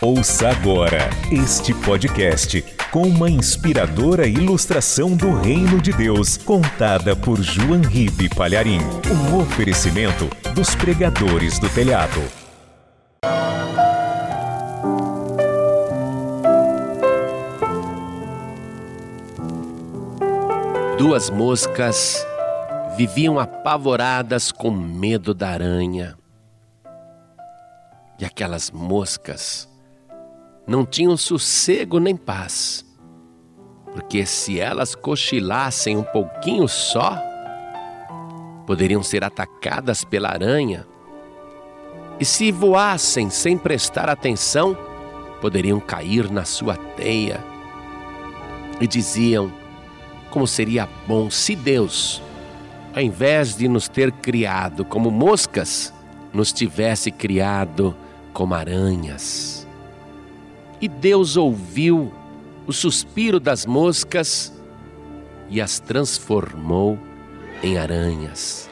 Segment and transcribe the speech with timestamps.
[0.00, 7.80] Ouça agora este podcast com uma inspiradora ilustração do Reino de Deus, contada por João
[7.80, 8.80] Ribe Palharim.
[9.10, 12.20] Um oferecimento dos pregadores do telhado.
[20.98, 22.26] Duas moscas
[22.96, 26.16] viviam apavoradas com medo da aranha.
[28.18, 29.72] E aquelas moscas
[30.66, 32.84] não tinham sossego nem paz,
[33.92, 37.16] porque se elas cochilassem um pouquinho só,
[38.66, 40.86] poderiam ser atacadas pela aranha,
[42.18, 44.76] e se voassem sem prestar atenção,
[45.40, 47.44] poderiam cair na sua teia.
[48.80, 49.52] E diziam:
[50.30, 52.22] como seria bom se Deus,
[52.94, 55.92] ao invés de nos ter criado como moscas,
[56.32, 57.94] nos tivesse criado
[58.32, 59.63] como aranhas.
[60.80, 62.12] E Deus ouviu
[62.66, 64.52] o suspiro das moscas
[65.48, 66.98] e as transformou
[67.62, 68.68] em aranhas.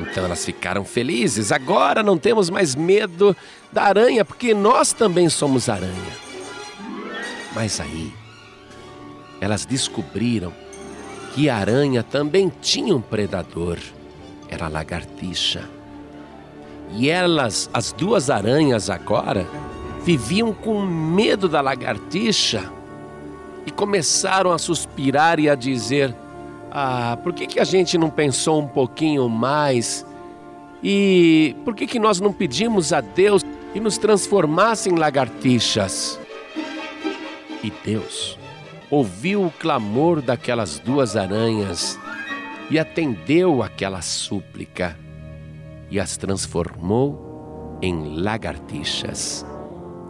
[0.00, 1.52] Então elas ficaram felizes.
[1.52, 3.36] Agora não temos mais medo
[3.72, 6.26] da aranha, porque nós também somos aranha.
[7.54, 8.12] Mas aí,
[9.40, 10.52] elas descobriram
[11.34, 13.78] que a aranha também tinha um predador.
[14.48, 15.68] Era a lagartixa.
[16.92, 19.46] E elas, as duas aranhas agora,
[20.06, 22.70] viviam com medo da lagartixa
[23.66, 26.14] e começaram a suspirar e a dizer:
[26.70, 30.06] Ah, por que, que a gente não pensou um pouquinho mais?
[30.80, 36.20] E por que, que nós não pedimos a Deus que nos transformasse em lagartixas?
[37.64, 38.38] E Deus
[38.88, 41.98] ouviu o clamor daquelas duas aranhas
[42.70, 44.96] e atendeu aquela súplica
[45.90, 49.44] e as transformou em lagartixas.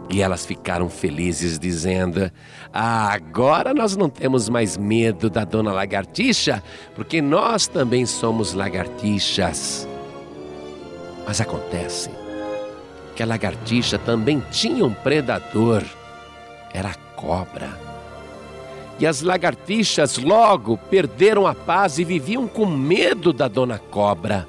[0.09, 2.31] E elas ficaram felizes, dizendo:
[2.73, 6.63] ah, agora nós não temos mais medo da dona lagartixa,
[6.95, 9.87] porque nós também somos lagartixas.
[11.25, 12.09] Mas acontece
[13.15, 15.83] que a lagartixa também tinha um predador,
[16.73, 17.87] era a cobra.
[18.99, 24.47] E as lagartixas logo perderam a paz e viviam com medo da dona cobra.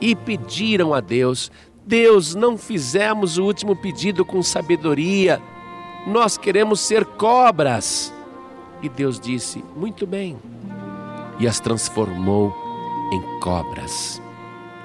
[0.00, 1.50] E pediram a Deus:
[1.84, 5.40] Deus, não fizemos o último pedido com sabedoria,
[6.06, 8.12] nós queremos ser cobras.
[8.80, 10.36] E Deus disse: Muito bem,
[11.38, 12.54] e as transformou
[13.12, 14.22] em cobras.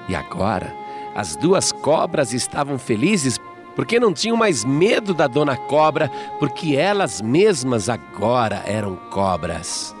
[0.08, 0.74] E agora,
[1.14, 3.38] as duas cobras estavam felizes
[3.76, 6.10] porque não tinham mais medo da dona cobra,
[6.40, 9.94] porque elas mesmas agora eram cobras.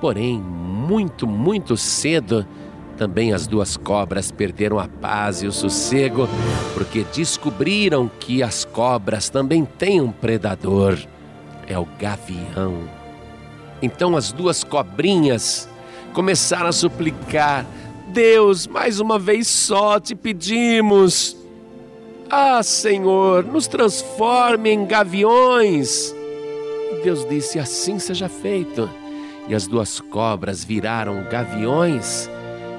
[0.00, 2.46] Porém, muito, muito cedo,
[2.98, 6.28] também as duas cobras perderam a paz e o sossego,
[6.74, 10.98] porque descobriram que as cobras também têm um predador:
[11.66, 12.88] é o gavião.
[13.80, 15.68] Então as duas cobrinhas
[16.12, 17.64] começaram a suplicar:
[18.08, 21.36] Deus, mais uma vez só te pedimos.
[22.28, 26.12] Ah, Senhor, nos transforme em gaviões.
[27.04, 28.90] Deus disse: Assim seja feito.
[29.46, 32.28] E as duas cobras viraram gaviões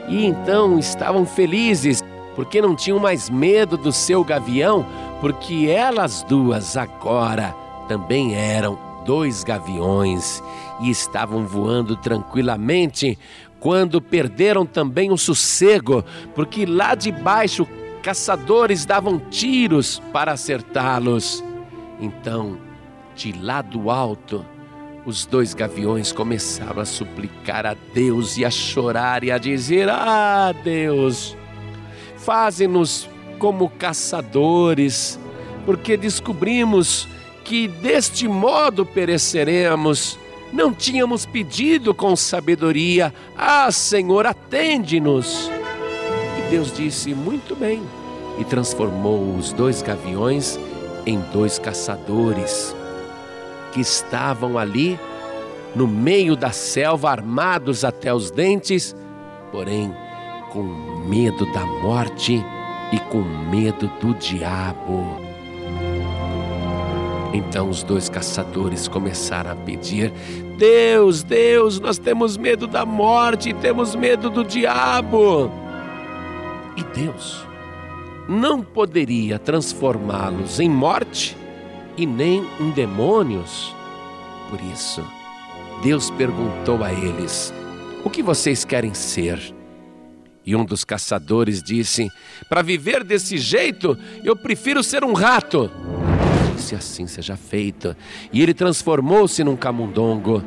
[0.09, 2.03] e então estavam felizes,
[2.35, 4.85] porque não tinham mais medo do seu gavião,
[5.21, 7.55] porque elas duas agora
[7.87, 10.43] também eram dois gaviões
[10.81, 13.17] e estavam voando tranquilamente
[13.59, 16.03] quando perderam também o sossego,
[16.33, 17.67] porque lá de baixo
[18.01, 21.43] caçadores davam tiros para acertá-los.
[21.99, 22.57] Então,
[23.15, 24.45] de lá do alto,
[25.05, 30.53] os dois gaviões começaram a suplicar a Deus e a chorar e a dizer: Ah,
[30.63, 31.35] Deus,
[32.17, 35.19] faze-nos como caçadores,
[35.65, 37.07] porque descobrimos
[37.43, 40.17] que deste modo pereceremos.
[40.51, 43.13] Não tínhamos pedido com sabedoria.
[43.37, 45.49] Ah, Senhor, atende-nos.
[46.37, 47.81] E Deus disse: Muito bem.
[48.39, 50.59] E transformou os dois gaviões
[51.05, 52.75] em dois caçadores
[53.71, 54.99] que estavam ali
[55.75, 58.95] no meio da selva, armados até os dentes,
[59.51, 59.93] porém
[60.51, 60.63] com
[61.07, 62.43] medo da morte
[62.91, 65.05] e com medo do diabo.
[67.31, 70.11] Então os dois caçadores começaram a pedir:
[70.57, 75.51] Deus, Deus, nós temos medo da morte, temos medo do diabo.
[76.75, 77.45] E Deus
[78.27, 81.37] não poderia transformá-los em morte
[81.97, 83.75] e nem em demônios.
[84.49, 85.05] Por isso,
[85.81, 87.53] Deus perguntou a eles:
[88.03, 89.39] O que vocês querem ser?
[90.45, 92.09] E um dos caçadores disse:
[92.49, 95.69] Para viver desse jeito, eu prefiro ser um rato.
[96.55, 97.95] disse: Assim seja feito.
[98.33, 100.43] E ele transformou-se num camundongo.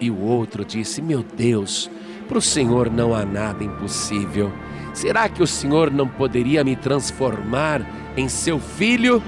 [0.00, 1.90] E o outro disse: Meu Deus,
[2.26, 4.52] para o Senhor não há nada impossível.
[4.94, 7.84] Será que o Senhor não poderia me transformar
[8.16, 9.22] em seu filho?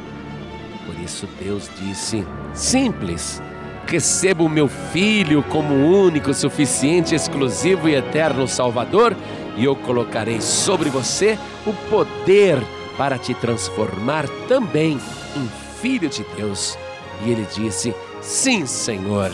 [0.87, 2.25] Por isso Deus disse:
[2.55, 3.43] Simples.
[3.87, 9.17] Receba o meu filho como único, suficiente, exclusivo e eterno Salvador,
[9.57, 12.59] e eu colocarei sobre você o poder
[12.99, 14.99] para te transformar também
[15.37, 15.49] em
[15.81, 16.77] filho de Deus.
[17.25, 19.33] E ele disse: Sim, Senhor.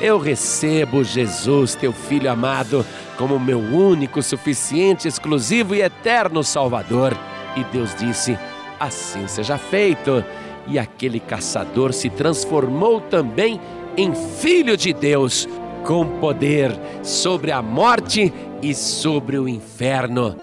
[0.00, 2.84] Eu recebo Jesus, teu filho amado,
[3.16, 7.16] como meu único, suficiente, exclusivo e eterno Salvador.
[7.56, 8.38] E Deus disse:
[8.78, 10.24] Assim seja feito.
[10.66, 13.60] E aquele caçador se transformou também
[13.96, 15.48] em filho de Deus,
[15.84, 16.72] com poder
[17.02, 18.32] sobre a morte
[18.62, 20.36] e sobre o inferno.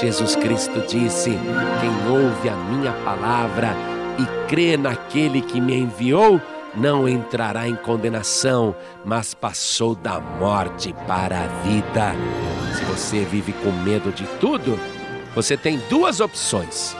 [0.00, 3.74] Jesus Cristo disse: Quem ouve a minha palavra
[4.18, 6.40] e crê naquele que me enviou,
[6.74, 8.74] não entrará em condenação,
[9.04, 12.14] mas passou da morte para a vida.
[12.74, 14.78] Se você vive com medo de tudo,
[15.34, 16.96] você tem duas opções.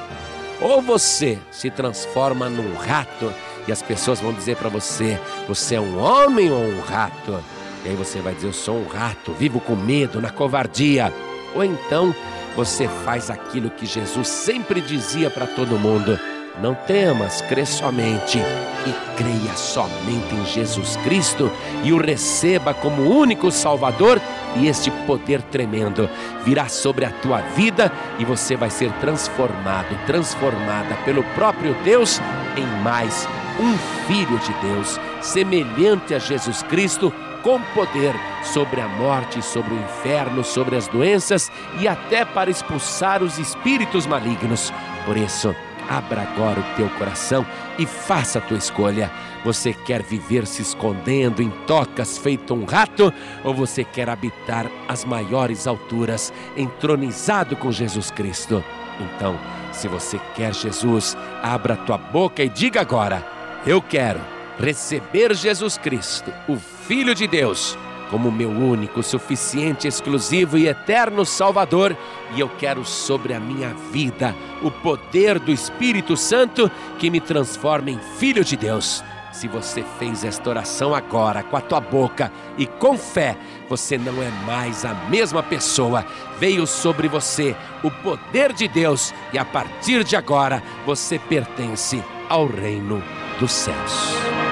[0.62, 3.32] Ou você se transforma num rato
[3.67, 5.19] e as pessoas vão dizer para você:
[5.49, 7.43] você é um homem ou um rato?
[7.85, 11.12] E aí você vai dizer: eu sou um rato, vivo com medo, na covardia.
[11.55, 12.14] Ou então
[12.56, 16.19] você faz aquilo que Jesus sempre dizia para todo mundo
[16.60, 21.50] não temas, crê somente e creia somente em Jesus Cristo
[21.82, 24.20] e o receba como único Salvador,
[24.56, 26.08] e este poder tremendo
[26.44, 32.20] virá sobre a tua vida e você vai ser transformado, transformada pelo próprio Deus
[32.56, 33.26] em mais
[33.58, 33.76] um
[34.06, 37.12] filho de Deus, semelhante a Jesus Cristo,
[37.43, 41.50] com poder sobre a morte, sobre o inferno, sobre as doenças
[41.81, 44.72] e até para expulsar os espíritos malignos.
[45.04, 45.54] Por isso,
[45.88, 47.44] Abra agora o teu coração
[47.79, 49.11] e faça a tua escolha.
[49.44, 53.12] Você quer viver se escondendo em tocas feito um rato
[53.43, 58.62] ou você quer habitar as maiores alturas, entronizado com Jesus Cristo?
[59.00, 59.38] Então,
[59.73, 63.26] se você quer Jesus, abra tua boca e diga agora:
[63.67, 64.20] Eu quero
[64.58, 67.76] receber Jesus Cristo, o Filho de Deus
[68.12, 71.97] como meu único, suficiente, exclusivo e eterno Salvador,
[72.37, 77.91] e eu quero sobre a minha vida o poder do Espírito Santo que me transforma
[77.91, 79.03] em filho de Deus.
[79.32, 83.35] Se você fez esta oração agora com a tua boca e com fé,
[83.67, 86.05] você não é mais a mesma pessoa.
[86.38, 92.47] Veio sobre você o poder de Deus e a partir de agora você pertence ao
[92.47, 93.03] reino
[93.41, 94.51] dos céus.